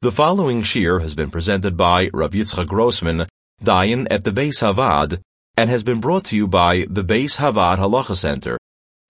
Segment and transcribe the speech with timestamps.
[0.00, 3.26] The following shir has been presented by Rav Yitzchak Grossman,
[3.60, 5.20] Dayan at the Beis HaVaad,
[5.56, 8.58] and has been brought to you by the Beis HaVaad Halacha Center.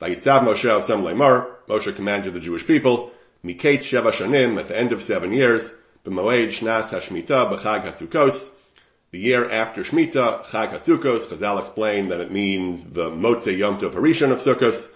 [0.00, 3.10] Vayitzav Moshe Osem Lemar, Moshe commanded the Jewish people,
[3.44, 5.68] Mikate Sheva Shanim, at the end of seven years,
[6.04, 8.50] B'moed Shnas HaShmita B'chag HaSukos,
[9.10, 13.94] the year after Shmita, Chag HaSukos, Chazal explained that it means the Motze Yom Tov
[13.94, 14.92] Harishon of Sukkos,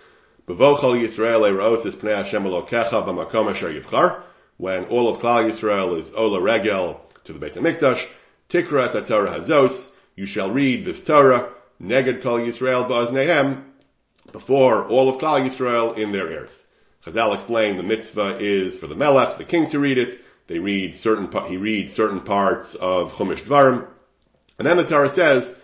[0.46, 4.22] B'vochol Yisrael E'raos Es Pnei Hashem Elokecha B'makom Asher Yivchar,
[4.58, 8.06] when all of Klal Yisrael is Ola Regel to the base Beis HaMikdash,
[8.48, 11.50] Tikras HaTorah Hazos, you shall read this Torah,
[11.82, 13.64] Neged Kol Yisrael Ba'aznehem,
[14.30, 16.65] before all of Klal Yisrael in their ears.
[17.06, 20.20] Chazal explained the mitzvah is for the melech, the king to read it.
[20.48, 23.86] They read certain, he reads certain parts of Chumash Dvarim.
[24.58, 25.54] And then the Torah says,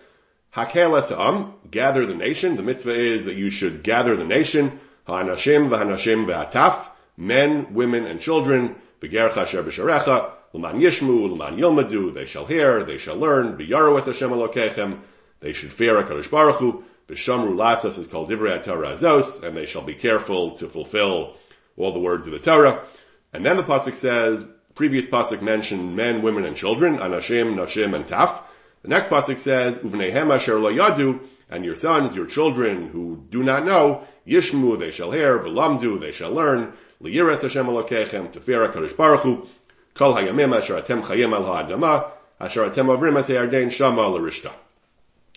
[0.55, 2.55] Hakel am, gather the nation.
[2.55, 4.79] The mitzvah is that you should gather the nation.
[5.05, 6.87] Ha'anashim v'hanashim v'ataf,
[7.17, 8.75] men, women, and children.
[9.01, 14.05] V'gercha asher b'sharecha, l'man yishmu, l'man yilmadu, they shall hear, they shall learn, v'yaru es
[14.05, 14.99] Hashem Elokechem,
[15.41, 19.65] they should fear HaKadosh Baruch Hu, B'shamru lasas is called divrei Torah azos, and they
[19.65, 21.35] shall be careful to fulfill
[21.75, 22.85] all the words of the Torah.
[23.33, 28.05] And then the pasuk says, previous pasuk mentioned men, women, and children, anashim, nashim, and
[28.05, 28.41] taf.
[28.83, 33.43] The next pasuk says, uvneihem asher lo yadu, and your sons, your children who do
[33.43, 38.67] not know, yishmu, they shall hear, v'lamdu, they shall learn, liyiras Hashem Elokechem, to fear
[38.67, 39.47] HaKadosh Baruch Hu,
[39.93, 44.53] kol hayamim asher atem chayim al ha'adama, asher atem avrim as shama l'rishta.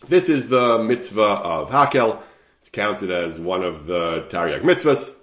[0.05, 2.21] This is the mitzvah of Hakel.
[2.61, 5.15] It's counted as one of the Taryag mitzvahs.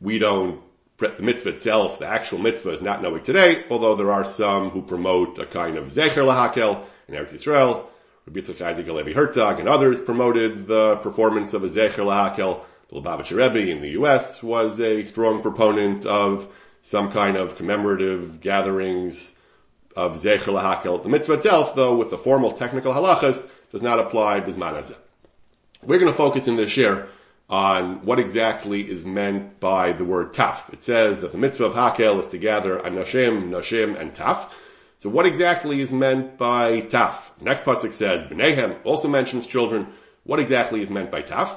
[0.00, 0.60] We don't,
[0.98, 4.82] the mitzvah itself, the actual mitzvah is not knowing today, although there are some who
[4.82, 7.86] promote a kind of Zecher LaHakel in Eretz Yisrael.
[8.24, 12.60] Rabbi Yitzchak Isaac HaLevi Herzog and others promoted the performance of a Zecher LaHakel.
[12.88, 16.46] The Lubavitcher Rebbe in the US was a strong proponent of
[16.82, 19.34] some kind of commemorative gatherings
[19.96, 21.02] of Zecher LaHakel.
[21.02, 24.96] The mitzvah itself, though, with the formal technical halachas, does not apply bisman hazeh.
[25.82, 27.08] We're going to focus in this year
[27.48, 30.72] on what exactly is meant by the word taf.
[30.72, 34.48] It says that the mitzvah of Hakel is to gather anashim, nashim, and taf.
[34.98, 37.16] So what exactly is meant by taf?
[37.40, 39.88] Next pasuk says b'nehem, also mentions children.
[40.24, 41.56] What exactly is meant by taf?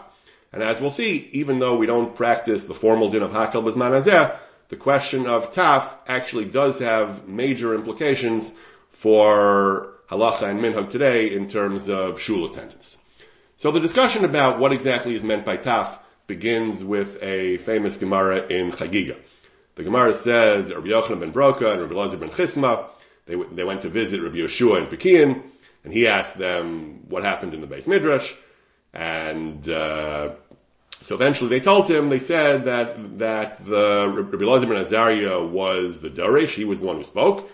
[0.51, 3.91] And as we'll see, even though we don't practice the formal din of Hakel bisman
[3.91, 4.37] hazeh,
[4.69, 8.53] the question of taf actually does have major implications
[8.89, 12.97] for halacha and minhag today in terms of shul attendance.
[13.55, 18.47] So the discussion about what exactly is meant by taf begins with a famous Gemara
[18.47, 19.17] in Chagiga.
[19.75, 22.87] The Gemara says Rabbi Yochanan ben Broka and Rabbi Lazar ben Chisma,
[23.25, 25.43] they, they went to visit Rabbi Yeshua in Pekin,
[25.83, 28.31] and he asked them what happened in the Beis Midrash,
[28.93, 30.33] and uh,
[31.01, 35.99] so eventually they told him, they said that, that the Rabbi Lazar ben Azariah was
[35.99, 37.49] the Darish, he was the one who spoke,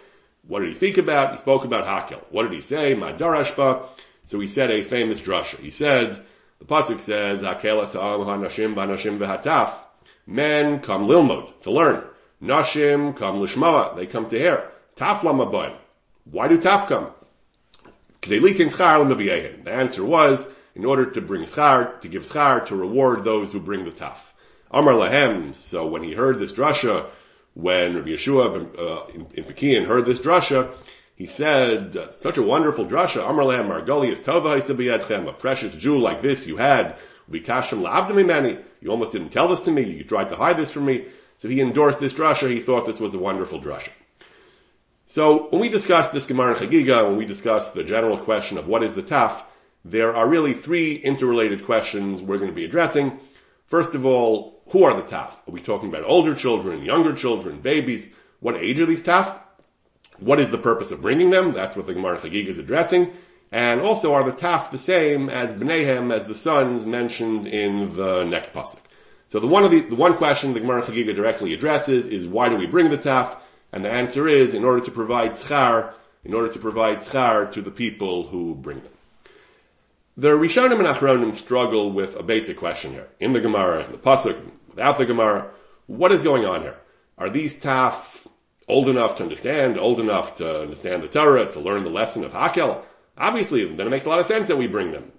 [0.47, 1.31] what did he speak about?
[1.31, 2.23] He spoke about Hakel.
[2.31, 2.95] What did he say?
[2.95, 3.87] Madarashba.
[4.25, 5.59] So he said a famous drasha.
[5.59, 6.23] He said,
[6.59, 9.73] the pasuk says, Hakel asa'al ha'nashim v'hanashim v'hataf.
[10.27, 12.03] Men come lilmod, to learn.
[12.41, 14.71] Nashim come lishma'a, they come to hear.
[14.95, 15.75] Taf lamaboim.
[16.25, 17.11] Why do taf come?
[18.21, 23.59] The answer was, in order to bring schar, to give schar, to reward those who
[23.59, 24.17] bring the taf.
[24.71, 27.09] Amar lahem, so when he heard this drasha,
[27.61, 30.73] when Rabbi Yeshua uh, in, in Pekin heard this drasha,
[31.15, 36.21] he said, such a wonderful drasha, Amar Lehem Margoli is Tova a precious jewel like
[36.21, 36.95] this you had,
[37.29, 40.85] Vikashim La'abdami you almost didn't tell this to me, you tried to hide this from
[40.85, 41.05] me.
[41.39, 43.89] So he endorsed this drasha, he thought this was a wonderful drasha.
[45.07, 48.83] So when we discuss this Gemara Chagiga, when we discuss the general question of what
[48.83, 49.41] is the taf,
[49.83, 53.19] there are really three interrelated questions we're going to be addressing.
[53.67, 55.31] First of all, who are the taf?
[55.47, 58.11] Are we talking about older children, younger children, babies?
[58.39, 59.39] What age are these taf?
[60.19, 61.53] What is the purpose of bringing them?
[61.53, 63.11] That's what the Gemara Chagig is addressing.
[63.51, 68.23] And also, are the taf the same as Bneihem, as the sons mentioned in the
[68.23, 68.79] next pasuk?
[69.27, 72.49] So the one of the, the one question the Gemara Chagiga directly addresses is why
[72.49, 73.37] do we bring the taf?
[73.71, 75.93] And the answer is in order to provide tzchar,
[76.23, 78.91] in order to provide tzchar to the people who bring them.
[80.17, 83.07] The Rishonim and Achronim struggle with a basic question here.
[83.21, 84.37] In the Gemara, in the Pasuk,
[84.79, 85.51] without the Gemara,
[85.87, 86.77] what is going on here?
[87.17, 87.95] Are these taf
[88.65, 92.31] old enough to understand, old enough to understand the Torah, to learn the lesson of
[92.31, 92.81] Hakel?
[93.17, 95.11] Obviously, then it makes a lot of sense that we bring them.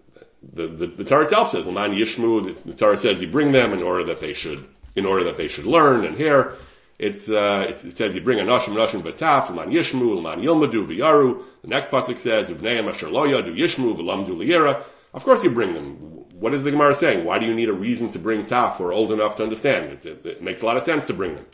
[0.55, 3.75] The, the, the Torah itself says, Laman Yishmu, the, the Torah says you bring them
[3.75, 4.67] in order that they should,
[4.97, 6.57] in order that they should learn and hear.
[6.99, 10.87] It's, uh, it, it says you bring a nashim nashim v'taf, l'man yishmu, l'man yilmadu
[10.87, 11.43] v'yaru.
[11.61, 14.83] The next pasuk says, uvneim asher lo yadu yishmu v'lamdu liyera.
[15.13, 16.25] Of course you bring them.
[16.41, 17.27] What is the Gemara saying?
[17.27, 19.93] Why do you need a reason to bring taf are old enough to understand?
[19.93, 21.45] It, it, it makes a lot of sense to bring them.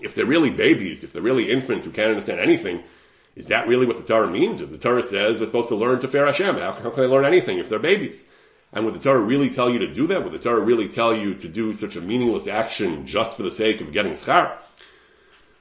[0.00, 2.82] If they're really babies, if they're really infants who can't understand anything,
[3.36, 4.60] is that really what the Torah means?
[4.60, 7.06] If the Torah says they're supposed to learn to fear Hashem, how, how can they
[7.06, 8.26] learn anything if they're babies?
[8.72, 10.24] And would the Torah really tell you to do that?
[10.24, 13.52] Would the Torah really tell you to do such a meaningless action just for the
[13.52, 14.56] sake of getting schar?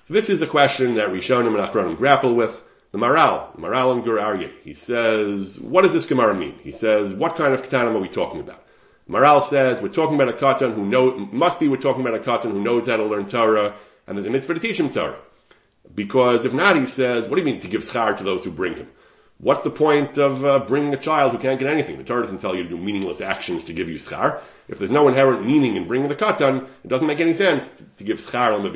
[0.08, 2.64] So this is a question that Rishonim and Achronim grapple with.
[2.92, 6.58] The Maharal, the Maharal and Gur Aryeh, he says, what does this Gemara mean?
[6.64, 8.64] He says, what kind of katanim are we talking about?
[9.10, 12.24] Maharal says, we're talking about a katan who know, must be we're talking about a
[12.24, 13.76] katan who knows how to learn Torah,
[14.06, 15.20] and there's a mitzvah to teach him Torah.
[15.94, 18.52] Because if not, he says, what do you mean to give schar to those who
[18.52, 18.88] bring him?
[19.40, 21.98] What's the point of uh, bringing a child who can't get anything?
[21.98, 24.42] The Torah doesn't tell you to do meaningless actions to give you schar.
[24.68, 28.04] If there's no inherent meaning in bringing the katan, it doesn't make any sense to,
[28.04, 28.70] give schar on the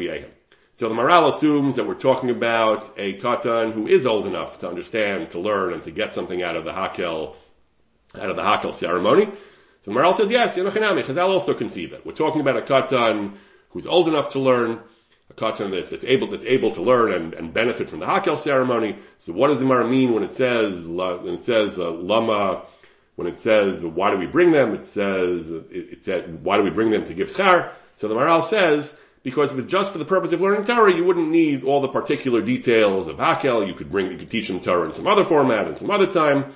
[0.81, 4.67] So the Maharal assumes that we're talking about a katan who is old enough to
[4.67, 7.35] understand, to learn, and to get something out of the hakel,
[8.15, 9.27] out of the hakel ceremony.
[9.81, 12.03] So the Maharal says, yes, Yenochinami, Chazal also conceive it.
[12.03, 13.35] We're talking about a katan
[13.69, 14.79] who's old enough to learn,
[15.29, 18.39] a katan that, that's able that's able to learn and, and benefit from the hakel
[18.39, 18.97] ceremony.
[19.19, 22.63] So what does the Gemara mean when it says when it says uh, lama?
[23.17, 24.73] When it says why do we bring them?
[24.73, 27.71] It says it, it why do we bring them to give schar?
[27.97, 31.03] So the Maharal says because if it's just for the purpose of learning Torah, you
[31.03, 33.67] wouldn't need all the particular details of hakel.
[33.67, 36.07] You could bring you could teach them Torah in some other format and some other
[36.07, 36.53] time.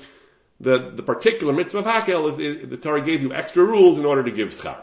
[0.60, 4.06] The the particular mitzvah of hakel is, is the Torah gave you extra rules in
[4.06, 4.78] order to give schar.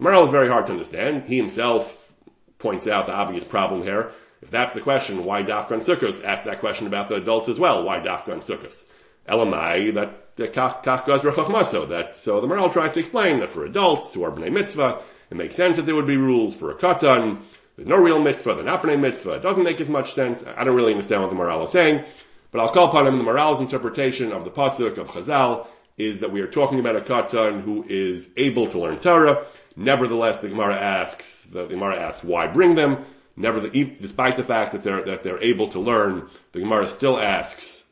[0.00, 1.24] Maharal is very hard to understand.
[1.24, 2.12] He himself
[2.58, 4.12] points out the obvious problem here.
[4.42, 6.22] If that's the question, why Dafkan Sukkos?
[6.24, 7.82] Ask that question about the adults as well.
[7.82, 8.84] Why Dafkan Sukkos?
[9.28, 14.22] Elamai, that kach gazra That so the Maharal tries to explain that for adults who
[14.22, 17.42] are bnei mitzvah, it makes sense that there would be rules for a katan.
[17.76, 18.62] There's no real mitzvah.
[18.62, 19.34] Not bnei mitzvah.
[19.34, 20.42] It doesn't make as much sense.
[20.56, 22.04] I don't really understand what the Maharal is saying,
[22.50, 23.18] but I'll call upon him.
[23.18, 25.66] The Maharal's interpretation of the pasuk of Chazal
[25.98, 29.46] is that we are talking about a katan who is able to learn Torah.
[29.76, 33.04] Nevertheless, the Gemara asks, the, Gemara asks, why bring them?
[33.36, 37.84] Never, despite the fact that they're, that they're able to learn, the Gemara still asks,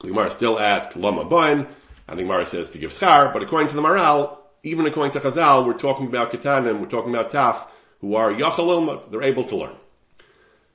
[0.00, 1.66] the Gemara still asks, lama bain,
[2.08, 5.20] and the Gemara says to give schar, but according to the Maharal, even according to
[5.20, 7.68] Chazal, we're talking about Ketanim, we're talking about Taf,
[8.00, 9.76] who are Yachalilma, they're able to learn.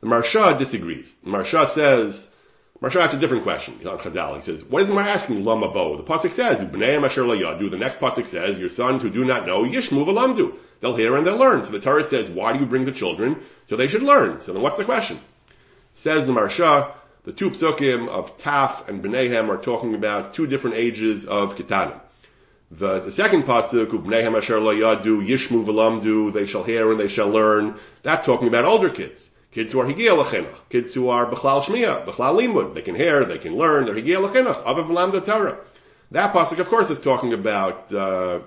[0.02, 1.16] The Maharsha disagrees.
[1.24, 2.30] The Maharsha says,
[2.82, 4.38] Maharsha asks a different question on Chazal.
[4.38, 5.98] He says, what is the Mar asking Lama Bo?
[5.98, 7.24] The Pasuk says, B'nei Asher.
[7.70, 10.56] The next Pasuk says, your sons who do not know, Yishmu V'lamdu.
[10.80, 11.66] They'll hear and they'll learn.
[11.66, 13.44] So the Torah says, why do you bring the children?
[13.66, 14.40] So they should learn.
[14.40, 15.20] So then what's the question?
[15.96, 16.94] Says the Maharsha,
[17.24, 22.00] the two psukim of Taf and B'neihem are talking about two different ages of Ketanim.
[22.72, 27.08] The, the second pasuk, B'neihem Asher Lo Yadu, Yishmu V'lamdu, they shall hear and they
[27.08, 27.80] shall learn.
[28.04, 29.32] That's talking about older kids.
[29.52, 33.26] Kids who are higia l'chinuch, kids who are b'chlal shmiya, b'chlal limud, they can hear,
[33.26, 35.58] they can learn, they're higia l'chinuch, avav lamda Torah.
[36.12, 38.42] That pasuk, of course, is talking about, uh,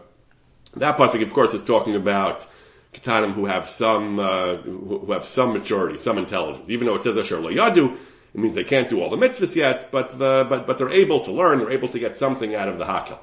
[0.76, 2.46] that pasuk, of course, is talking about
[2.94, 6.70] ketanim who have some, uh, who have some maturity, some intelligence.
[6.70, 7.96] Even though it says asher lo yadu,
[8.32, 11.24] it means they can't do all the mitzvahs yet, but the, but, but they're able
[11.24, 13.18] to learn, they're able to get something out of the hakel.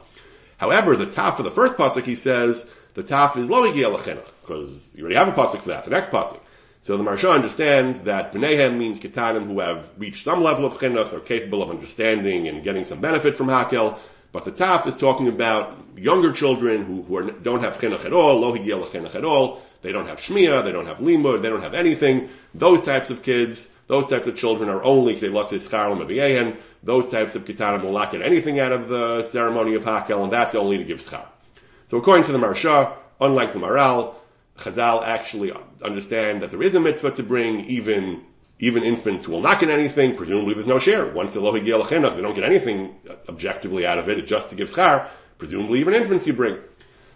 [0.59, 5.03] However, the taf for the first pasuk, he says, the taf is lo because you
[5.03, 6.39] already have a pasuk for that, the next pasuk.
[6.81, 11.13] So the Maharsha understands that B'neihem means Ketanim who have reached some level of chinuch,
[11.13, 13.97] are capable of understanding and getting some benefit from Hakel.
[14.31, 18.13] But the Taf is talking about younger children who, who are, don't have chinuch at
[18.13, 19.61] all, lo chinuch at all.
[19.81, 22.29] They don't have shmiyah, they don't have limud, they don't have anything.
[22.53, 27.93] Those types of kids, those types of children are only Those types of ketanim will
[27.93, 31.25] not get anything out of the ceremony of Hakel, and that's only to give schar.
[31.89, 34.15] So according to the Maharsha, unlike the Maharal,
[34.59, 38.23] Chazal actually understand that there is a mitzvah to bring even
[38.59, 40.15] even infants will not get anything.
[40.15, 41.11] Presumably, there's no share.
[41.11, 42.95] Once the lohi chinuch, they don't get anything
[43.29, 44.19] objectively out of it.
[44.19, 45.07] It's just to give schar.
[45.37, 46.57] Presumably, even infants you bring.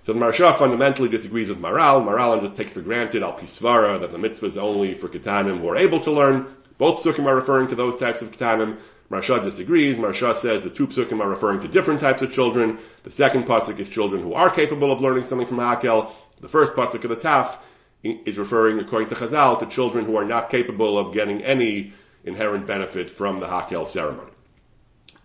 [0.05, 2.05] So the Maharsha fundamentally disagrees with Maharal.
[2.05, 5.67] Maharal just takes for granted al pisvara that the mitzvah is only for ketanim who
[5.67, 6.55] are able to learn.
[6.77, 8.79] Both psukim are referring to those types of ketanim.
[9.11, 9.97] Maharsha disagrees.
[9.97, 12.79] Maharsha says the two psukim are referring to different types of children.
[13.03, 16.11] The second pasuk is children who are capable of learning something from Hakel.
[16.39, 17.57] The first pasuk of the Taf
[18.03, 21.93] is referring, according to Chazal, to children who are not capable of getting any
[22.23, 24.31] inherent benefit from the Hakel ceremony.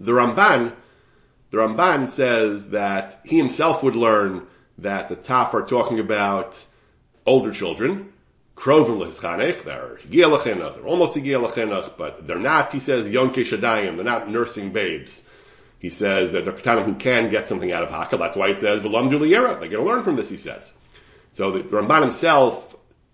[0.01, 0.73] The Ramban,
[1.51, 4.47] the Ramban says that he himself would learn
[4.79, 6.65] that the Taf are talking about
[7.27, 8.13] older children,
[8.57, 14.05] Krovin l'hischanech, they're higia they're almost higia but they're not, he says, yonke shadayim, they're
[14.05, 15.23] not nursing babes.
[15.79, 18.59] He says that they're katanim who can get something out of Hakel, that's why it
[18.59, 20.73] says, v'lam They're gonna learn from this, he says.
[21.35, 22.68] So the Ramban himself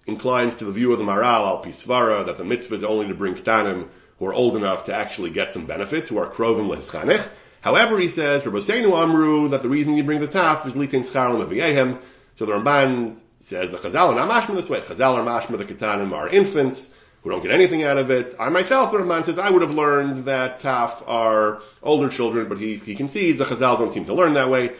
[0.07, 3.15] inclines to the view of the Maharal al Pisvara that the mitzvah is only to
[3.15, 7.29] bring ktanim who are old enough to actually get some benefit, who are krovim lehischanech.
[7.61, 11.41] However, he says, Rabbeinu Amru, that the reason you bring the taf is litin scharim
[11.41, 12.01] of
[12.39, 14.81] So the Ramban says the Chazal are not mashma this way.
[14.83, 16.91] Chazal are mashma the ketanim are infants
[17.23, 18.37] who don't get anything out of it.
[18.39, 22.59] I myself, the Ramban says, I would have learned that taf are older children, but
[22.59, 24.73] he, he concedes the Chazal don't seem to learn that way.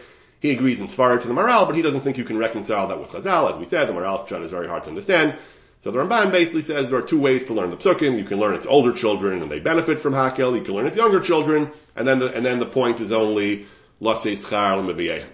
[0.45, 2.99] He agrees in Svarah to the Maharal, but he doesn't think you can reconcile that
[2.99, 3.51] with Chazal.
[3.51, 5.39] As we said, the Maharal's Pshat is very hard to understand.
[5.83, 8.15] So the Ramban basically says there are two ways to learn the psukim.
[8.15, 10.55] You can learn it's older children and they benefit from Hakel.
[10.55, 13.65] You can learn it's younger children, and then the, and then the point is only
[13.99, 15.27] Lasei Schar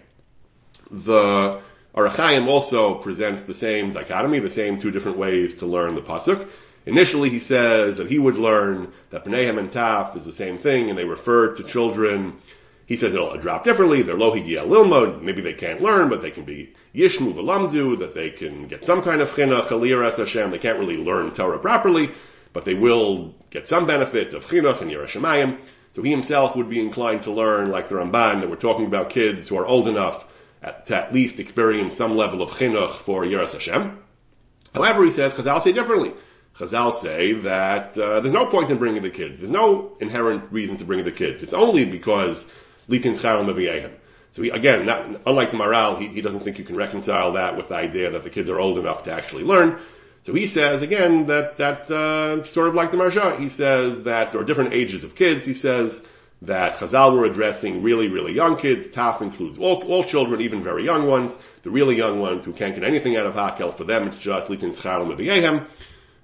[0.89, 1.61] The
[1.93, 6.01] Ohr HaChaim also presents the same dichotomy, the same two different ways to learn the
[6.01, 6.47] pasuk.
[6.85, 10.89] Initially, he says that he would learn that Bneihem and Taf is the same thing,
[10.89, 12.39] and they refer to children
[12.91, 14.01] he says it'll drop differently.
[14.01, 15.21] They're lo higia lilmod.
[15.21, 19.01] Maybe they can't learn, but they can be yishmu v'lamdu, that they can get some
[19.01, 20.51] kind of chinuch, aliyah Hashem.
[20.51, 22.11] They can't really learn Torah properly,
[22.51, 25.57] but they will get some benefit of chinuch and Yerushalayim.
[25.95, 29.09] So he himself would be inclined to learn, like the Ramban, that we're talking about
[29.09, 30.25] kids who are old enough
[30.61, 33.99] at, to at least experience some level of chinuch for Yeras Hashem.
[34.75, 36.11] However, he says, Chazal say differently.
[36.57, 39.39] Chazal say that uh, there's no point in bringing the kids.
[39.39, 41.41] There's no inherent reason to bring the kids.
[41.41, 42.49] It's only because
[42.91, 43.91] litin schar
[44.33, 47.69] So he, again, not, unlike Maharal, he, he doesn't think you can reconcile that with
[47.69, 49.79] the idea that the kids are old enough to actually learn.
[50.23, 54.31] So he says again that that uh, sort of like the Maharsha, he says that
[54.31, 55.45] there are different ages of kids.
[55.45, 56.05] He says
[56.43, 58.87] that Chazal were addressing really, really young kids.
[58.87, 61.37] Taf includes all, all children, even very young ones.
[61.63, 64.47] The really young ones who can't get anything out of Hakel, for them it's just
[64.47, 65.65] litin schar leviyehem.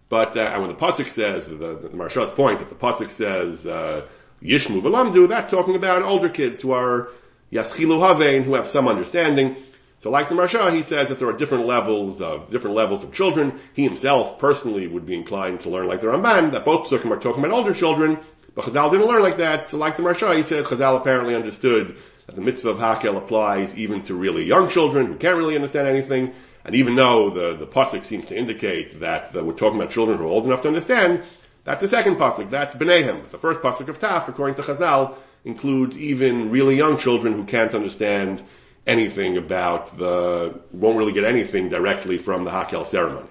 [0.09, 3.11] But uh, and when the pasuk says the, the, the Maharsha's point that the pasuk
[3.11, 3.65] says.
[3.65, 4.05] Uh,
[4.41, 7.09] Yishmu v'lamdu, that's talking about older kids who are
[7.51, 9.55] yaschilu havein, who have some understanding.
[9.99, 13.13] So like the Maharsha, he says that there are different levels of, different levels of
[13.13, 13.59] children.
[13.73, 17.19] He himself personally would be inclined to learn like the Ramban, that both Psukim are
[17.19, 18.19] talking about older children,
[18.53, 19.65] but Chazal didn't learn like that.
[19.65, 23.75] So like the Maharsha, he says Chazal apparently understood that the mitzvah of Hakel applies
[23.75, 26.33] even to really young children who can't really understand anything.
[26.63, 30.17] And even though the, the pasuk seems to indicate that, that we're talking about children
[30.17, 31.23] who are old enough to understand,
[31.67, 32.49] that's the second pasuk.
[32.49, 33.29] That's B'neihem.
[33.29, 37.75] The first pasuk of Taf, according to Chazal, includes even really young children who can't
[37.75, 38.41] understand
[38.87, 43.27] anything about the, won't really get anything directly from the Hakel ceremony.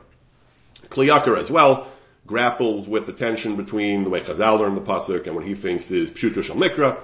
[0.91, 1.89] Kli Yakar as well
[2.27, 5.91] grapples with the tension between the way Chazal learned the pasuk and what he thinks
[5.91, 6.99] is Pshuto Shal Mikra.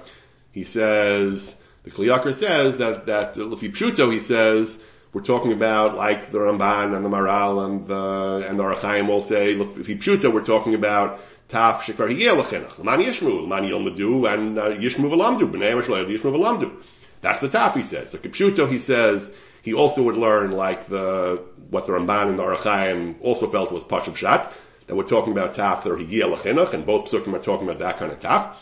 [0.51, 4.77] He says, the Kli Yakar says that, that Lefi Pshuto, he says,
[5.13, 9.07] we're talking about like the Ramban and the Maharal and the and the Ohr HaChaim
[9.07, 14.57] will say if he we're talking about taf shekvar hiyelachenach l'man yishmu l'man yilmedu and
[14.57, 16.75] uh, yishmu v'lamdu b'nei mashleil yishmu v'lamdu.
[17.21, 18.09] That's the taf he says.
[18.09, 22.43] So kipshuto he says he also would learn like the what the Ramban and the
[22.43, 24.51] Ohr also felt was pachub shat
[24.87, 27.97] that we're talking about taf that are hiyelachenach and both psukim are talking about that
[27.97, 28.55] kind of taf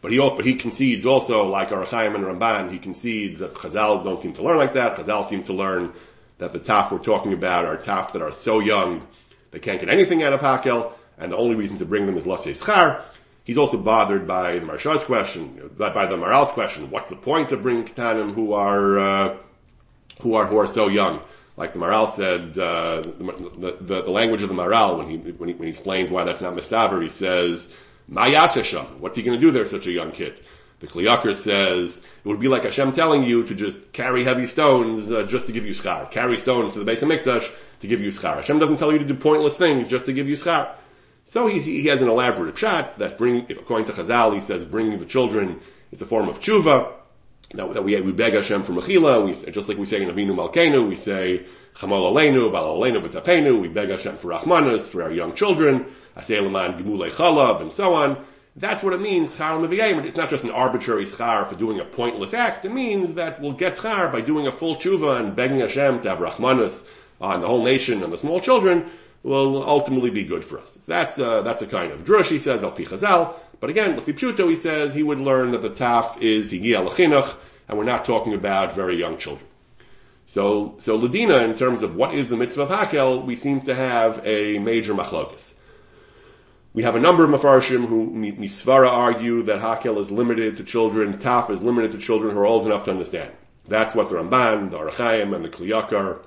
[0.00, 4.04] but he, but he concedes also, like Ohr HaChaim and Ramban, he concedes that Chazal
[4.04, 4.96] don't seem to learn like that.
[4.96, 5.92] Chazal seem to learn
[6.38, 9.06] that the taf we're talking about are taf that are so young,
[9.50, 12.24] they can't get anything out of Hakel, and the only reason to bring them is
[12.24, 13.02] Lasei Schar.
[13.42, 17.62] He's also bothered by the Maharsha's question, by the Maharal's question, what's the point of
[17.62, 19.36] bringing Ketanim who are, uh,
[20.20, 21.22] who are, who are so young?
[21.56, 25.48] Like the Maharal said, uh, the, the, the, language of the Maharal, when he, when
[25.48, 27.72] he, when he explains why that's not Mistaver, he says,
[28.10, 28.98] Mayasasham.
[28.98, 30.34] What's he going to do there, such a young kid?
[30.80, 34.46] The Kli Yakar says it would be like Hashem telling you to just carry heavy
[34.46, 36.10] stones uh, just to give you schar.
[36.10, 37.50] Carry stones to the base of Mikdash
[37.80, 38.36] to give you schar.
[38.36, 40.72] Hashem doesn't tell you to do pointless things just to give you schar.
[41.24, 44.98] So he, he has an elaborate shot that bring, according to Chazal, he says bringing
[44.98, 45.60] the children
[45.90, 46.92] is a form of tshuva.
[47.54, 49.24] That, that we, we beg Hashem for mechila.
[49.24, 51.46] We, just like we say in Avinu Malkeinu, we say
[51.80, 53.60] Chamal Aleinu, Bal Aleinu B'Tapenu.
[53.60, 55.86] We beg Hashem for Rachmanas, for our young children.
[56.16, 58.24] Aselaman Gimulei Chalav, and so on.
[58.56, 60.04] That's what it means, schar meviyayim.
[60.04, 62.64] It's not just an arbitrary schar for doing a pointless act.
[62.64, 66.08] It means that we'll get schar by doing a full tshuva and begging Hashem to
[66.08, 66.84] have rachmanus
[67.20, 68.90] on the whole nation and the small children
[69.22, 70.76] will ultimately be good for us.
[70.88, 73.34] That's a, that's a kind of drush, he says, al pi chazal.
[73.60, 77.36] But again, Lefi Pshuto, he says, he would learn that the taf is higia
[77.68, 79.47] and we're not talking about very young children.
[80.28, 83.74] So, so Ladina, in terms of what is the mitzvah of Hakel, we seem to
[83.74, 85.54] have a major machlokas.
[86.74, 91.16] We have a number of mafarshim who Misvara argue that Hakel is limited to children,
[91.16, 93.32] Taf is limited to children who are old enough to understand.
[93.68, 96.18] That's what the Ramban, the Ohr HaChaim, and the Kli Yakar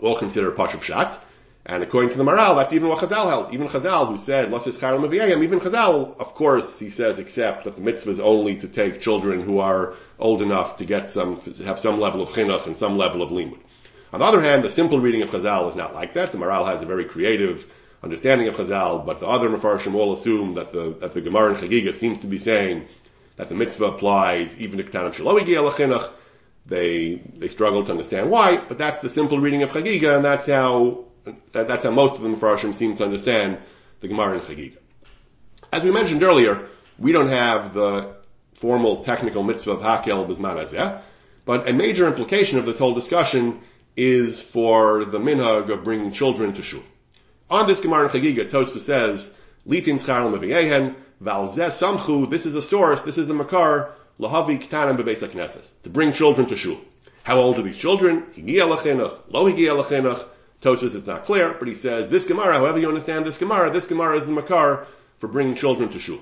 [0.00, 1.24] all consider Pashup Shat.
[1.66, 3.52] And according to the Maharal, that's even what Chazal held.
[3.52, 7.82] Even Chazal, who said, Lasis Charam even Chazal, of course, he says, except that the
[7.82, 12.00] mitzvah is only to take children who are old enough to get some, have some
[12.00, 13.58] level of chinuch and some level of limud.
[14.12, 16.32] On the other hand, the simple reading of Chazal is not like that.
[16.32, 17.70] The Maharal has a very creative
[18.02, 21.60] understanding of Chazal, but the other Mefarshim all assume that the, that the Gemara in
[21.60, 22.86] Chagiga seems to be saying
[23.36, 25.40] that the mitzvah applies even to Ketanim Shaloi
[25.72, 26.10] Chinuch.
[26.66, 30.46] They, they struggle to understand why, but that's the simple reading of Chagiga, and that's
[30.46, 33.58] how, that, that's how most of the Mefarshim seem to understand
[34.00, 34.78] the Gemara in Chagiga.
[35.72, 38.14] As we mentioned earlier, we don't have the
[38.54, 41.00] formal technical mitzvah of Hakel Bizman Azeh,
[41.44, 43.60] but a major implication of this whole discussion
[43.96, 46.82] is for the minhag of bringing children to shul.
[47.48, 49.34] On this Gemara in Chagiga, Tosfa says,
[49.66, 54.96] Litin Tzchar Leviehen, Valzeh Samchu, this is a source, this is a makar, Lahavi Ktanim
[54.96, 56.78] Bebeis HaKnesses, to bring children to shul.
[57.24, 58.24] How old are these children?
[58.36, 59.46] Higia Lachinach, Lo.
[60.62, 63.86] Tosfos is not clear, but he says, this Gemara, however you understand this Gemara, this
[63.86, 64.86] Gemara is the makar
[65.18, 66.20] for bringing children to shul.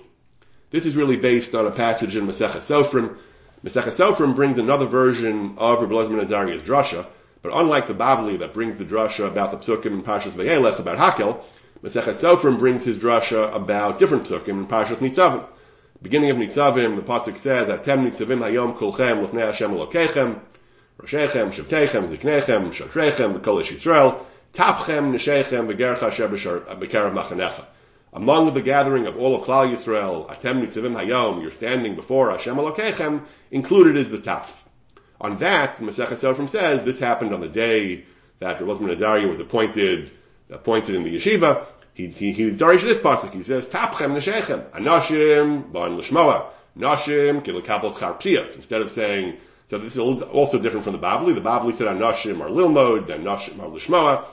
[0.71, 3.17] This is really based on a passage in Masechah Sofrim.
[3.65, 7.07] Masechah Sofrim brings another version of Rabbi Lezman Azariah's drasha,
[7.43, 10.99] but unlike the Bavli that brings the drasha about the psukim in Pashas Vayelech about
[10.99, 11.43] Hakel,
[11.83, 15.45] Masechah Sofrim brings his drasha about different psukim in Pashas Nitzavim.
[16.01, 20.39] Beginning of Nitzavim, the pasuk says, "Atem Nitzavim Hayom Kulchem Lefnei Hashem Elokechem,
[21.01, 27.65] Roshechem, Shavtechem, Ziknechem, Shotrechem, V'Kol Yisrael, Tapchem, Neshechem, V'Gercha Asher B'Kerav Machanecha."
[28.13, 32.57] among the gathering of all of Klal Yisrael, Atem Nitzivim Hayom, you're standing before Hashem
[32.57, 34.49] Elokechem, included is the Taf.
[35.21, 38.05] On that, Masechah Sofrim says, this happened on the day
[38.39, 40.13] that Rabbi Azariah was appointed,
[40.51, 41.67] appointed in the yeshiva.
[41.93, 43.33] He, he, he darish this pasuk.
[43.33, 46.47] He says, Tapchem Neshechem, Anashim, Ban Lishmoa,
[46.79, 49.37] Nashim, Kilakabel Schar Instead of saying,
[49.69, 51.35] so this is also different from the Bavli.
[51.35, 54.25] The Bavli said Anashim are Lilmod, and Nashim are Lishmoa.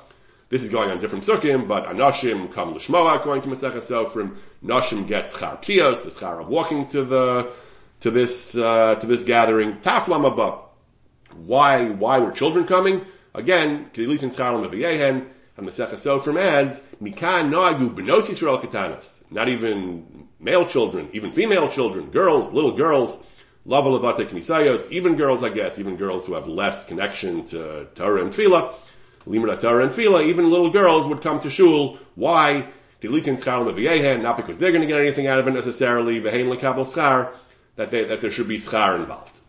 [0.47, 4.37] This is going on different sukkim, but Anashim come Lishmoa going to Masechah Sofrim.
[4.63, 7.51] Nashim gets Char Piyos, the Schar of walking to the,
[7.99, 9.73] to this, uh, to this gathering.
[9.79, 10.61] Taflam above.
[11.35, 13.05] Why, why were children coming?
[13.33, 15.27] Again, Kedilitin Scharim of Yehen,
[15.57, 19.29] and Masechah Sofrim adds, Mikan Nagu Benos Yisrael Katanos.
[19.29, 23.17] Not even male children, even female children, girls, little girls,
[23.65, 28.23] Lava Levate Knisayos, even girls, I guess, even girls who have less connection to Torah
[28.23, 28.75] and Tefillah,
[29.27, 31.97] Limud Torah and Tefillah, even little girls would come to shul.
[32.13, 32.67] Why?
[33.01, 38.31] Not because they're going to get anything out of it necessarily, that, they, that there
[38.31, 39.39] should be schar involved.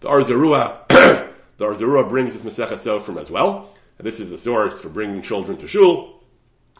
[0.00, 3.72] The Ohr Zarua, the Ohr Zarua brings this Masechah Sofrim as well.
[3.98, 6.20] And this is the source for bringing children to shul.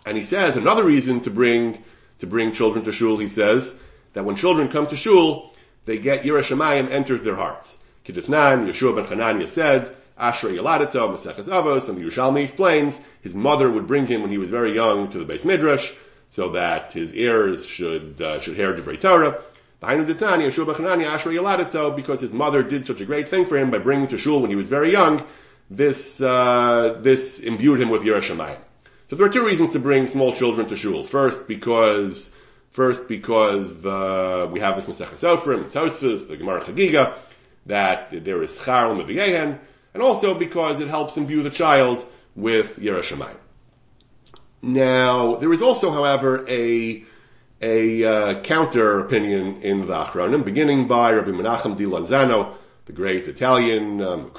[0.04, 1.84] And he says another reason to bring,
[2.18, 3.76] to bring children to shul, he says,
[4.14, 5.51] that when children come to shul,
[5.84, 7.76] they get Yerushalayim enters their hearts.
[8.04, 13.70] Kiddutnan, Yeshua ben Hanania said, Asher Yaladeto, Maseches Avos, and the Yerushalmi explains his mother
[13.70, 15.92] would bring him when he was very young to the base midrash,
[16.30, 19.42] so that his heirs should uh, should hear Divrei Torah.
[19.80, 23.46] Behind Ditan, Yeshua ben Hananiah, Ashrei Yeladito, because his mother did such a great thing
[23.46, 25.24] for him by bringing to shul when he was very young,
[25.70, 28.58] this uh, this imbued him with Yerushalayim.
[29.10, 31.04] So there are two reasons to bring small children to shul.
[31.04, 32.31] First, because
[32.72, 37.18] first because the, we have this Masechah Sofrim, Tosfos, the Gemara Chagiga,
[37.66, 39.58] that there is Char L'Meviyehen,
[39.94, 42.04] and also because it helps imbue the child
[42.34, 43.36] with Yerushalayim.
[44.62, 47.04] Now, there is also, however, a
[47.60, 52.56] a uh, counter opinion in the Achronim, beginning by Rabbi Menachem di Lanzano,
[52.86, 54.32] the great Italian um,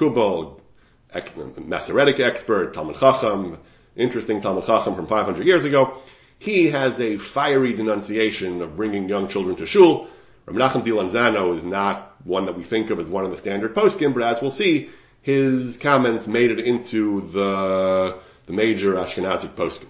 [1.56, 3.58] Masoretic expert, Talmud Chacham,
[3.96, 6.02] interesting Talmud Chacham from 500 years ago.
[6.38, 10.08] He has a fiery denunciation of bringing young children to shul.
[10.46, 13.38] Rabbi Menachem di Lanzano is not one that we think of as one of the
[13.38, 14.90] standard poskim, but as we'll see,
[15.22, 19.86] his comments made it into the, the major Ashkenazic poskim.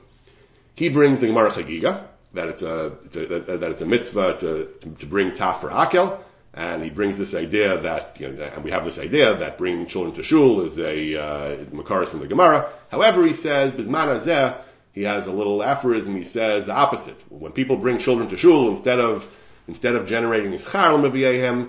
[0.76, 4.38] He brings the Gemara Chagiga, that it's a, it's a that, that, it's a mitzvah
[4.40, 6.18] to, to, to bring taf for Hakel,
[6.52, 9.86] and he brings this idea that, you know, and we have this idea that bringing
[9.86, 12.70] children to shul is a, uh, Makaris from the Gemara.
[12.90, 14.63] However, he says, Bisman
[14.94, 17.20] he has a little aphorism, he says the opposite.
[17.28, 19.28] When people bring children to shul, instead of,
[19.68, 21.68] instead of generating ischar l'maviyehem,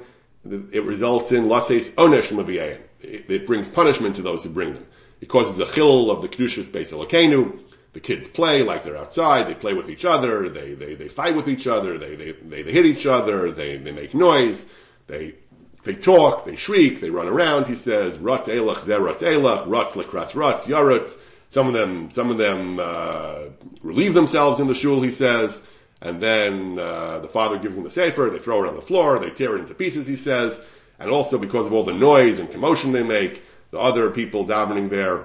[0.72, 4.86] it results in lases onesh l'maviyehem it, brings punishment to those who bring them.
[5.22, 7.60] It causes a chil of the kedushas beis elokenu.
[7.94, 9.48] The kids play like they're outside.
[9.48, 10.50] They play with each other.
[10.50, 11.98] They they, they fight with each other.
[11.98, 13.52] They, they they they hit each other.
[13.52, 14.66] They they make noise.
[15.08, 15.36] They
[15.84, 16.46] they talk.
[16.46, 17.00] They shriek.
[17.00, 17.68] They run around.
[17.68, 21.16] He says rut elach zerat elach rut lekras ruts yaruts.
[21.56, 23.44] Some of them some of them uh,
[23.82, 25.02] relieve themselves in the shul.
[25.02, 25.62] He says.
[26.02, 28.30] And then uh, the father gives them the sefer.
[28.30, 29.18] They throw it on the floor.
[29.18, 30.06] They tear it into pieces.
[30.06, 30.62] He says,
[31.00, 33.42] and also because of all the noise and commotion they make,
[33.72, 35.24] the other people davening there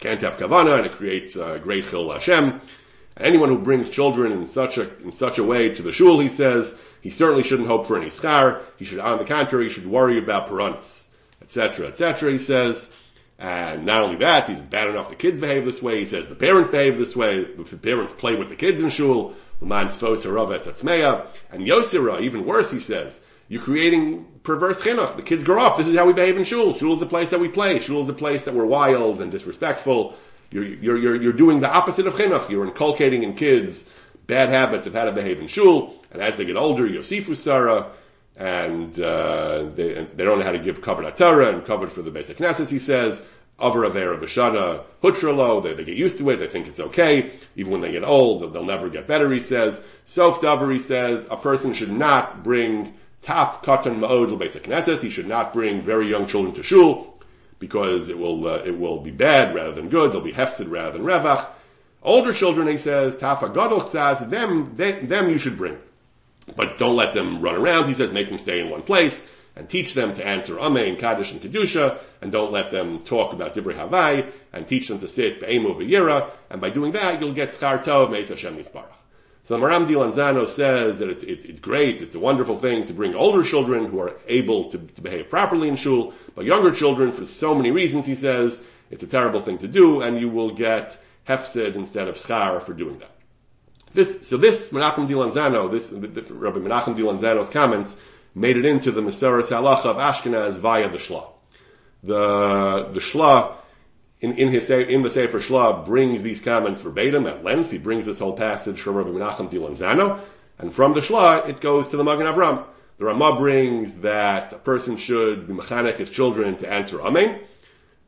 [0.00, 2.60] can't have kavana, and it creates a great chil Hashem.
[3.16, 6.18] And anyone who brings children in such a in such a way to the shul,
[6.18, 8.62] he says, he certainly shouldn't hope for any schar.
[8.76, 11.08] He should, on the contrary, he should worry about piranhas,
[11.40, 12.32] etc., etc.
[12.32, 12.90] He says,
[13.38, 16.00] And not only that, he's bad enough the kids behave this way.
[16.00, 17.44] He says the parents behave this way.
[17.44, 19.34] The parents play with the kids in shul.
[19.60, 25.16] And Yosira, even worse, he says, you're creating perverse chinuch.
[25.16, 25.76] The kids grow up.
[25.76, 26.74] This is how we behave in shul.
[26.74, 27.78] Shul is a place that we play.
[27.80, 30.16] Shul is a place that we're wild and disrespectful.
[30.50, 32.48] You're, you're, you're, you're doing the opposite of chinuch.
[32.48, 33.88] You're inculcating in kids
[34.26, 36.02] bad habits of how to behave in shul.
[36.10, 37.90] And as they get older, Yosifu Sarah,
[38.36, 42.10] and uh, they, they don't know how to give covered Torah and covered for the
[42.10, 43.20] basic Knesset, he says.
[43.56, 47.34] Avar Avera B'Shana Hutralo, they, they get used to it, they think it's okay.
[47.54, 49.82] Even when they get old, they'll, never get better, he says.
[50.06, 55.10] Sof Davar, he says, a person should not bring Taf Katan Ma'od basic Knesset, he
[55.10, 57.22] should not bring very young children to shul,
[57.60, 60.98] because it will, uh, it will be bad rather than good, they'll be hefted rather
[60.98, 61.46] than revach.
[62.02, 65.78] Older children, he says, Tafa Gadol says, them, they, them you should bring.
[66.56, 67.88] But don't let them run around.
[67.88, 69.26] He says make them stay in one place
[69.56, 73.54] and teach them to answer Amen, Kaddish, and Kedusha, and don't let them talk about
[73.54, 77.52] Divrei Havai, and teach them to sit Be'emu V'yira, and by doing that, you'll get
[77.52, 78.86] Schar Tov Meis Hashem Yisparach.
[79.44, 82.94] So the Maram Dilanzano says that it's, it's, it's, great, it's a wonderful thing to
[82.94, 87.12] bring older children who are able to, to behave properly in shul, but younger children,
[87.12, 90.54] for so many reasons, he says, it's a terrible thing to do, and you will
[90.54, 93.13] get hefsed instead of schar for doing that.
[93.94, 97.96] This, so this Menachem Dilanzano, this, Rabbi Menachem Dilanzano's comments
[98.34, 101.28] made it into the Maseres Halacha of Ashkenaz via the Shla.
[102.02, 103.54] The, the Shla,
[104.20, 107.70] in, in his, in the Sefer Shla brings these comments verbatim at length.
[107.70, 110.20] He brings this whole passage from Rabbi Menachem Dilanzano,
[110.58, 112.64] and from the Shla, it goes to the Magen Avram.
[112.98, 117.40] The Ramah brings that a person should be mechanic his children to answer Amen,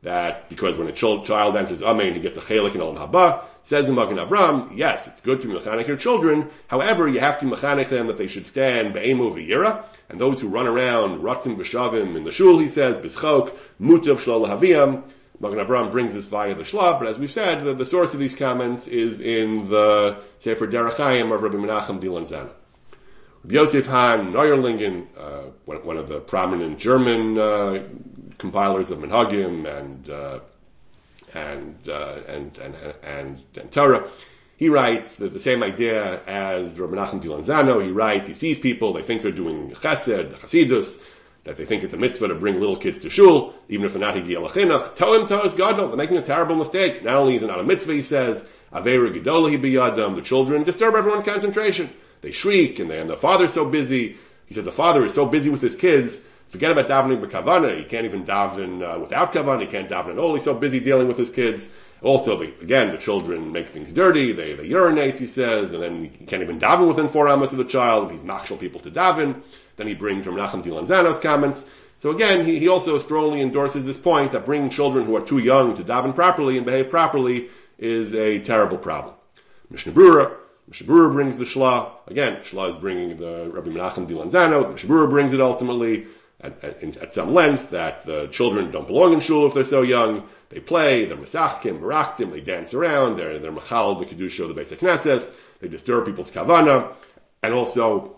[0.03, 3.43] that because when a child answers Amen, he gets a chelik in Olam Haba.
[3.63, 6.49] Says the Magen Avram, yes, it's good to mechanic your children.
[6.67, 9.83] However, you have to mechanic them that they should stand be'emu v'yira.
[10.07, 14.47] And those who run around, ratzim b'shavim in the shul, he says, b'schok, mutav shlal
[14.47, 15.03] haviyam.
[15.39, 18.19] Magen Avram brings this via the Shlab, but as we've said, the, the, source of
[18.19, 22.49] these comments is in the Sefer Derech Chaim of Rabbi Menachem Dilanzana.
[23.47, 27.83] Yosef Han Neuerlingen, uh, one, one, of the prominent German uh,
[28.37, 30.39] compilers of Menhagim and, uh,
[31.33, 34.09] and, uh, and, and, and, and, Torah.
[34.57, 37.83] He writes the same idea as Rabbi Nachum Dilanzano.
[37.83, 40.99] He writes, he sees people, they think they're doing chesed, chasidus,
[41.43, 44.01] that they think it's a mitzvah to bring little kids to shul, even if they're
[44.01, 44.95] not higiyah lachinach.
[44.95, 47.03] Tell him, tell us, God, no, they're making a terrible mistake.
[47.03, 50.95] Not only is it not a mitzvah, he says, avera gedolah biyadam, the children disturb
[50.95, 51.89] everyone's concentration.
[52.21, 54.17] They shriek, and, they, and the father's so busy.
[54.47, 57.77] He said the father is so busy with his kids Forget about davening b'kavana.
[57.77, 59.61] He can't even daven uh, without kavana.
[59.61, 60.33] He can't daven at all.
[60.33, 61.69] He's so busy dealing with his kids.
[62.01, 64.31] Also, the, again, the children make things dirty.
[64.31, 67.57] They, they urinate, he says, and then he can't even daven within four amas of
[67.57, 68.11] the child.
[68.11, 69.41] He's machshel people to daven.
[69.77, 71.65] Then he brings from Nachum Dilanzano's comments.
[71.99, 75.39] So again, he, he also strongly endorses this point that bringing children who are too
[75.39, 79.15] young to daven properly and behave properly is a terrible problem.
[79.69, 80.33] Mishnah Brura,
[80.67, 81.91] Mishnah Brura brings the Shla.
[82.07, 84.71] Again, Shla is bringing the Rabbi Menachem Dilanzano.
[84.71, 86.07] Mishnah Brura brings it ultimately
[86.41, 89.81] at, at, at, some length that the children don't belong in shul if they're so
[89.81, 90.27] young.
[90.49, 94.79] They play, they're misachkim, maraktim, they dance around, they're, they're machal, the kedusha, the basic
[94.79, 96.93] knesses, they disturb people's kavana,
[97.43, 98.17] and also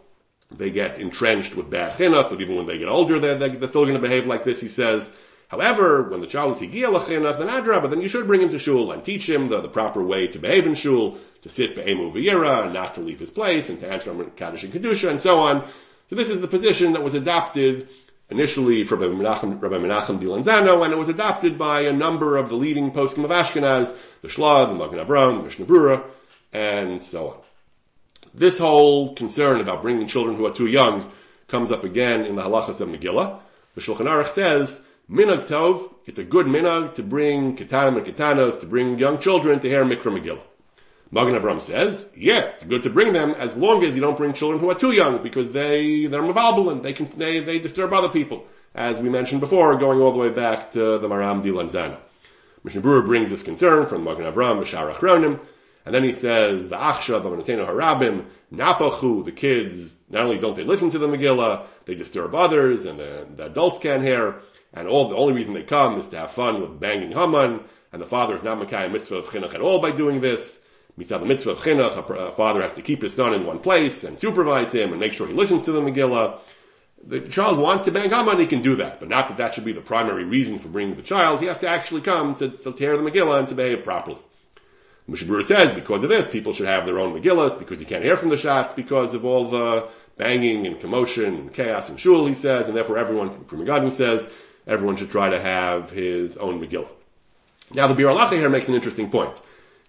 [0.51, 3.85] they get entrenched with bad chinuch, but even when they get older, they're, they're still
[3.85, 5.11] going to behave like this, he says.
[5.47, 8.59] However, when the child is higia lachinuch, then adrabah, then you should bring him to
[8.59, 12.11] shul and teach him the, the proper way to behave in shul, to sit be'emu
[12.11, 15.39] v'yira, and not to leave his place, and to answer Kaddish and Kedusha, and so
[15.39, 15.67] on.
[16.09, 17.87] So this is the position that was adopted
[18.29, 22.55] initially from Rabbi Menachem, Menachem Dilanzano, and it was adopted by a number of the
[22.55, 26.03] leading poskim of Ashkenaz, the Shlad, the Magen Avram, the Mishnah Brura,
[26.53, 27.37] and so on.
[28.33, 31.11] This whole concern about bringing children who are too young
[31.47, 33.39] comes up again in the halachas of Megillah.
[33.75, 38.59] The Shulchan Aruch says, Minag Tov, it's a good minag to bring ketanim and ketanos,
[38.59, 40.43] to bring young children to hear Mikra Megillah.
[41.11, 44.33] Magen Avram says, yeah, it's good to bring them as long as you don't bring
[44.33, 46.83] children who are too young because they, they're mavalbalin.
[46.83, 48.45] They can, they, they disturb other people.
[48.75, 51.97] As we mentioned before, going all the way back to the Maram di Lanzana.
[52.63, 55.39] Mishnah Brura brings this concern from Magen Avram, Mishar Achronim,
[55.85, 60.63] and then he says, the Achsha, Bamanaseno Harabim, Napachu, the kids, not only don't they
[60.63, 64.41] listen to the Megillah, they disturb others, and the, the adults can't hear,
[64.73, 68.01] and all, the only reason they come is to have fun with banging Haman, and
[68.01, 70.59] the father is not Makai mitzvah of chinuch at all by doing this,
[70.99, 74.03] mitzvah the mitzvah of chinuch, a father has to keep his son in one place
[74.03, 76.39] and supervise him and make sure he listens to the Megillah.
[77.07, 79.63] The child wants to bang Haman, he can do that, but not that that should
[79.63, 81.39] be the primary reason for bringing the child.
[81.39, 84.17] He has to actually come to, to tear the Megillah and to behave properly.
[85.07, 88.03] Mishnah Brura says because of this, people should have their own Megillahs because you can't
[88.03, 92.27] hear from the shots because of all the banging and commotion and chaos and shul,
[92.27, 94.29] he says, and therefore everyone, Pri Megadim says,
[94.67, 96.89] everyone should try to have his own Megillah.
[97.73, 99.33] Now the Bir here makes an interesting point.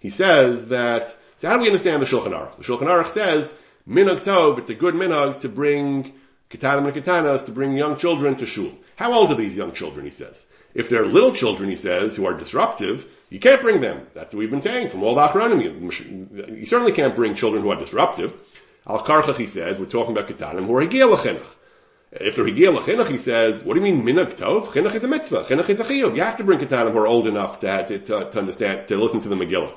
[0.01, 2.57] He says that, so how do we understand the Shulchan Aruch?
[2.57, 3.53] The Shulchan Aruch says,
[3.87, 6.13] Minag Tov, it's a good minag to bring
[6.49, 8.71] Ketanim and Ketanos, to bring young children to shul.
[8.95, 10.45] How old are these young children, he says?
[10.73, 14.07] If they're little children, he says, who are disruptive, you can't bring them.
[14.15, 15.61] That's what we've been saying from all the Achronim.
[15.61, 18.33] You, certainly can't bring children who are disruptive.
[18.87, 21.45] Al Karchach, he says, we're talking about Ketanim who are Lachinach.
[22.11, 24.65] If they're Lachinach, he says, what do you mean Minag Tov?
[24.67, 25.45] Chinuch is a mitzvah.
[25.45, 26.15] Chinuch is a chiyuv.
[26.15, 29.21] You have to bring Ketanim who are old enough to, to, to, understand, to listen
[29.21, 29.73] to the Megillah.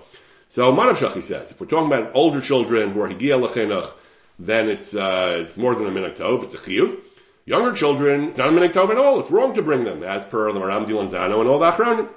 [0.54, 3.90] So Manav he says, if we're talking about older children who are Higiyah Lachinach,
[4.38, 6.96] then it's, uh, it's more than a Minag Tov, it's a chiyuv.
[7.44, 9.18] Younger children, not a Minag Tov at all.
[9.18, 12.08] It's wrong to bring them, as per the Maram Dilanzano and all the Achronim.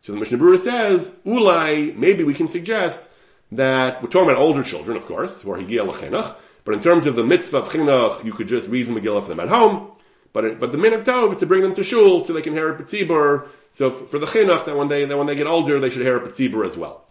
[0.00, 3.10] So the Mishnah Berurah says, Ulai, maybe we can suggest
[3.52, 7.04] that we're talking about older children, of course, who are Higiyah Lachinach, but in terms
[7.04, 9.90] of the mitzvah of chinuch, you could just read the Megillah for them at home.
[10.32, 12.54] But it, but the minhag tov is to bring them to shul so they can
[12.54, 13.48] hear a tzibur.
[13.72, 16.16] So for, the chinuch, that when they that when they get older, they should hear
[16.16, 17.05] a tzibur as well.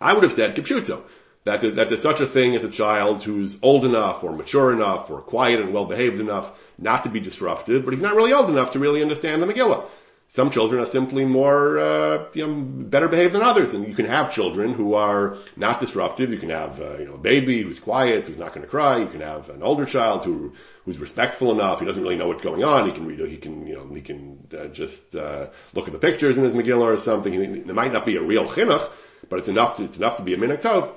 [0.00, 1.02] I would have said kipshuto
[1.44, 5.10] that that there's such a thing as a child who's old enough or mature enough
[5.10, 8.48] or quiet and well behaved enough not to be disruptive, but he's not really old
[8.50, 9.84] enough to really understand the Megillah.
[10.30, 14.04] Some children are simply more, uh, you know, better behaved than others, and you can
[14.04, 16.30] have children who are not disruptive.
[16.30, 18.98] You can have, uh, you know, a baby who's quiet, who's not going to cry.
[18.98, 20.52] You can have an older child who
[20.84, 21.80] who's respectful enough.
[21.80, 22.86] He doesn't really know what's going on.
[22.86, 25.98] He can read, he can, you know, he can uh, just uh, look at the
[25.98, 27.32] pictures in his Megillah or something.
[27.32, 28.90] It might not be a real chinuch,
[29.28, 29.76] but it's enough.
[29.76, 30.92] To, it's enough to be a minhag tov.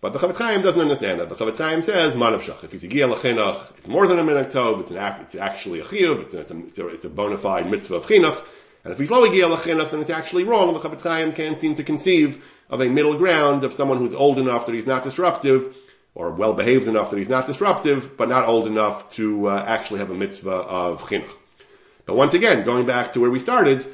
[0.00, 1.30] But the Chofetz Chaim doesn't understand that.
[1.30, 2.62] The Chofetz Chaim says, Manav Shach.
[2.62, 5.80] If he's a Giyah Lachinach, it's more than a minhag tov, it's, an it's actually
[5.80, 8.44] a chiyuv, it's a, it's, it's a bona fide mitzvah of chinuch,
[8.84, 10.74] and if he's low Giyah Lachinach, then it's actually wrong.
[10.74, 14.38] The Chofetz Chaim can't seem to conceive of a middle ground of someone who's old
[14.38, 15.74] enough that he's not disruptive,
[16.14, 20.00] or well behaved enough that he's not disruptive, but not old enough to uh, actually
[20.00, 21.30] have a mitzvah of chinuch.
[22.04, 23.86] But once again, going back to where we started,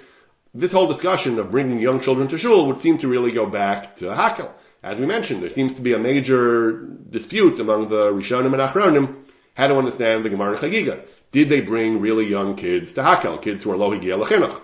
[0.52, 3.96] this whole discussion of bringing young children to shul would seem to really go back
[3.96, 4.50] to Hakel.
[4.82, 9.24] As we mentioned, there seems to be a major dispute among the Rishonim and Achronim
[9.54, 11.04] how to understand the Gemara Chagiga.
[11.32, 14.60] Did they bring really young kids to Hakel, kids who are lo higia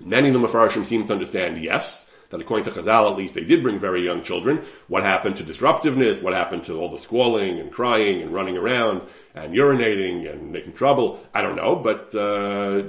[0.00, 2.03] Many of the Mefarshim seem to understand yes,
[2.34, 4.64] that according to Chazal at least they did bring very young children.
[4.88, 6.20] What happened to disruptiveness?
[6.20, 9.02] What happened to all the squalling and crying and running around
[9.36, 11.24] and urinating and making trouble?
[11.32, 12.82] I don't know, but uh,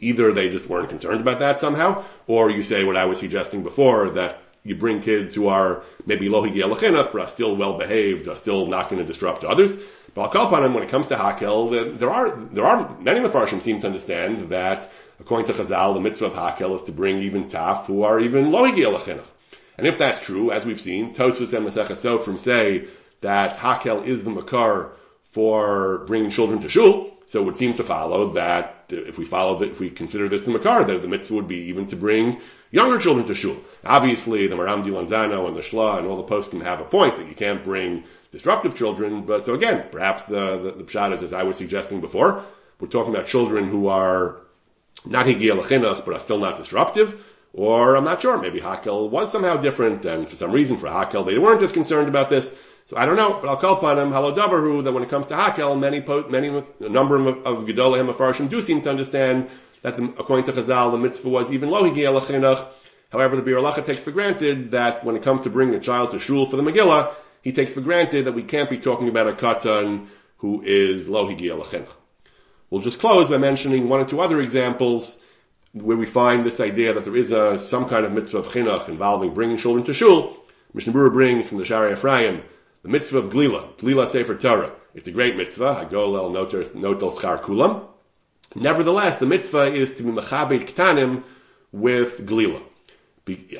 [0.00, 3.62] either they just weren't concerned about that somehow, or you say what I was suggesting
[3.62, 8.36] before that you bring kids who are maybe lohi but are still well behaved, are
[8.36, 9.78] still not going to disrupt others.
[10.12, 13.20] But I'll call upon him when it comes to Hakel, there are, there are, many
[13.20, 17.22] Mefarshim seem to understand that according to Chazal, the mitzvah of Hakel is to bring
[17.22, 19.22] even Taf who are even lohi
[19.76, 22.88] And if that's true, as we've seen, Tosfos and Masechah from say
[23.20, 24.92] that Hakel is the makar
[25.30, 29.58] for bringing children to shul, so it would seem to follow that if we follow
[29.58, 32.40] that, if we consider this the makar, that the mitzvah would be even to bring
[32.70, 33.56] younger children to shul.
[33.84, 36.84] Obviously, the Maram di Lanzano and the Shla and all the posts can have a
[36.84, 41.14] point that you can't bring disruptive children, but so again, perhaps the, the, the pshat
[41.14, 42.44] is as I was suggesting before,
[42.78, 44.40] we're talking about children who are
[45.06, 47.20] not higiyah lechinach, but still not disruptive,
[47.52, 51.26] or I'm not sure, maybe Hakel was somehow different, and for some reason for Hakel
[51.26, 52.54] they weren't as concerned about this,
[52.86, 55.26] so I don't know, but I'll call upon him, Halo Davarhu, that when it comes
[55.28, 59.48] to Hakel, many, many, a number of, of Hemafarshim do seem to understand
[59.82, 62.68] that the, according to Chazal, the mitzvah was even lo lechinach,
[63.10, 66.10] However, the Biur Halacha takes for granted that when it comes to bringing a child
[66.10, 69.28] to shul for the Megillah, he takes for granted that we can't be talking about
[69.28, 70.08] a katan
[70.38, 71.88] who is lo higiyah
[72.70, 75.16] We'll just close by mentioning one or two other examples
[75.72, 78.88] where we find this idea that there is a, some kind of mitzvah of chinuch
[78.88, 80.36] involving bringing children to shul.
[80.74, 82.42] Mishnah Berurah brings from the Shaarei Ephraim
[82.82, 84.72] the mitzvah of glila, glila sefer Torah.
[84.94, 87.86] It's a great mitzvah, hagol el notel schar kulam.
[88.54, 91.22] Nevertheless, the mitzvah is to be machabed ktanim
[91.72, 92.62] with glila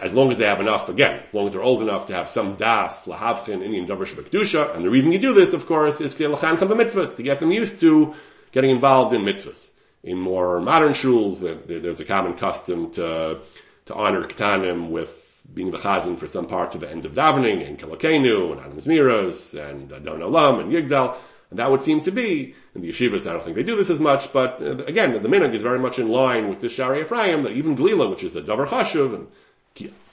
[0.00, 2.28] as long as they have enough, again, as long as they're old enough to have
[2.28, 6.14] some das, lahavchin, Indian davar kedusha, and the reason you do this, of course, is
[6.14, 8.14] to get them used to
[8.52, 9.70] getting involved in mitzvahs.
[10.02, 13.40] In more modern shuls, there's a common custom to,
[13.86, 15.12] to honor ketanim with
[15.52, 18.78] being the chazan for some part of the end of davening, and Kelokenu, and Adam
[18.78, 21.16] Miros, and Adon Olam, and Yigdal,
[21.50, 23.90] and that would seem to be, in the yeshivas, I don't think they do this
[23.90, 27.02] as much, but uh, again, the minhag is very much in line with the Shaarei
[27.02, 29.28] Ephraim, that even Glila, which is a davar chashuv, and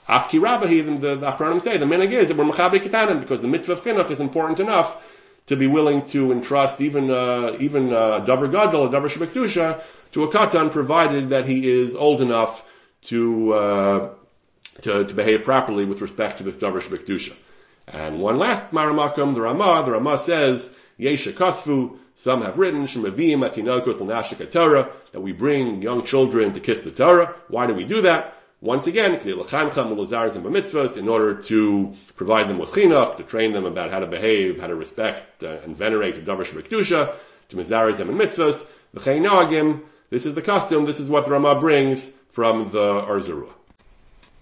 [0.08, 3.48] Afki Rabbahi, the, the Achronim say, the minig is that we're Mechabe Ketanim, because the
[3.48, 4.96] mitzvah of Chinuch is important enough
[5.46, 9.82] to be willing to entrust even, uh, even, uh, Davar Gadol, Davar Shabbat
[10.12, 12.68] to a Katan, provided that he is old enough
[13.02, 14.08] to, uh,
[14.82, 17.36] to, to behave properly with respect to this Davar Shabbat
[17.86, 23.48] And one last Maramakam, the Rama, the Rama says, Yesha Kasvu, some have written, Shemavim
[23.48, 27.34] Atinokos L'Nashik Torah, that we bring young children to kiss the Torah.
[27.48, 28.34] Why do we do that?
[28.66, 29.20] Once again,
[30.96, 34.66] in order to provide them with chinuch, to train them about how to behave, how
[34.66, 37.14] to respect uh, and venerate the Davar Shabbat
[37.48, 38.66] to mizarez them in mitzvahs,
[40.10, 43.52] this is the custom, this is what the brings from the Ohr Zarua.